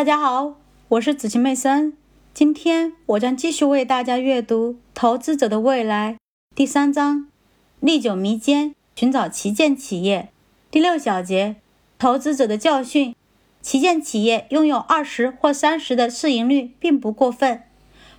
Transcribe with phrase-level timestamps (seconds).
[0.00, 0.54] 大家好，
[0.88, 1.92] 我是子晴妹森。
[2.32, 6.14] 今天我将继续为大家阅读《投资者的未来》
[6.56, 7.28] 第三章：
[7.80, 10.30] 历久弥坚，寻找旗舰企业。
[10.70, 11.56] 第六小节：
[11.98, 13.14] 投资者的教训。
[13.60, 17.64] 旗舰企业拥有二十或三十的市盈率并不过分。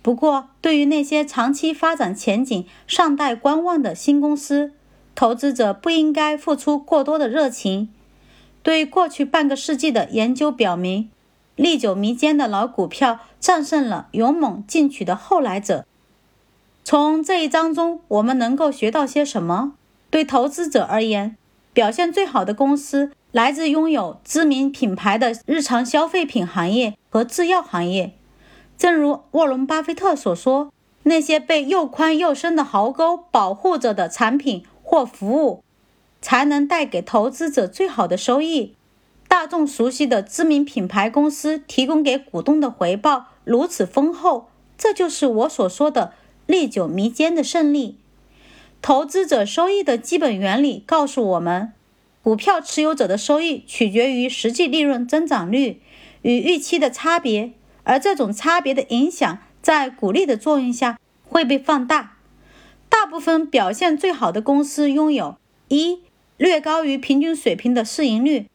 [0.00, 4.70] 不过，对于那些长期发展前景尚待观望的新公司，
[5.16, 7.92] 投资者不应该付出过多的热情。
[8.62, 11.10] 对过去半个世纪的研究表明，
[11.56, 15.84] 历久弥坚的老股票战胜了勇猛进取的后来者。
[16.82, 19.74] 从这一章中，我们能够学到些什么？
[20.10, 21.36] 对投资者而言，
[21.72, 28.12] 表现最好的公司来自拥有知名品牌的日常消费品行业和制药行业。
[28.76, 30.72] 正如沃伦·巴菲特所说，
[31.04, 35.62] 那些被又宽又深的壕沟保护着的产品或服务，
[36.20, 38.74] 才能带给投资者最好的收益。
[39.34, 44.48] 大众熟悉的知名品牌公司提供给股东的回报如此丰厚，
[44.78, 46.12] 这就是我所说的
[46.46, 47.96] 历久弥坚的胜利。
[48.80, 51.72] 投资者收益的基本原理告诉我们，
[52.22, 55.80] 股票持有者的收益取决于实际利润增长率
[56.22, 57.54] 与预期的差别。
[57.82, 62.18] 而这种差别的影响，在鼓励的作用下会被放大。
[62.88, 66.02] 大部分表现最好的公司拥有：一、
[66.36, 68.46] 略高于平均水平的市盈率；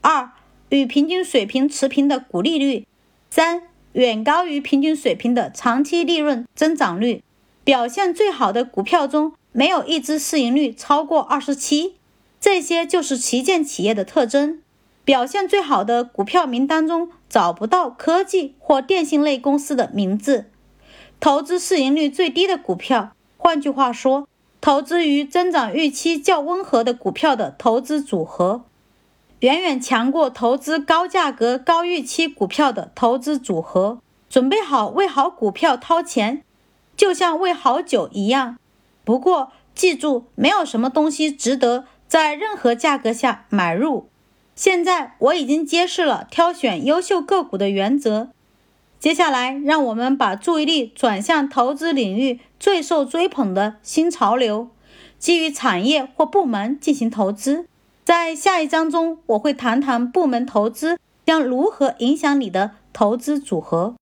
[0.00, 0.30] 二、
[0.70, 2.86] 与平均水平持平的股利率；
[3.30, 3.62] 三、
[3.92, 7.22] 远高于平均水平的长期利润增长率。
[7.62, 11.96] 表现最好的股票中没有一只市盈率超过二十七。
[12.40, 14.62] 这些就是旗舰企业的特征。
[15.04, 20.50] 表现最好的股票名单中找不到科技或电信类公司的名字。
[21.18, 24.26] 投资市盈率最低的股票，换句话说，
[24.60, 28.64] 投资于增长预期较温和的股票的投资组合，
[29.40, 34.00] 远远强过投资高价格、高预期股票的投资组合。
[34.28, 36.44] 准备好为好股票掏钱，
[36.96, 38.58] 就像为好酒一样。
[39.04, 44.08] 不过记住，没有什么东西值得在任何价格下买入。
[44.54, 48.28] 现在我已经揭示了挑选优秀个股的原则。
[49.00, 54.68] 接下来，让我们把注意力转向投资领域最受追捧的新潮流，
[55.18, 57.66] 基于产业或部门进行投资。
[58.10, 63.94] 在下一章中，我会谈谈部门投资将如何影响你的投资组合。